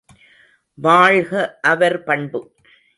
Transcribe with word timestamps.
வாழ்க 0.77 1.31
அவர் 1.61 2.03
பண்பு! 2.03 2.39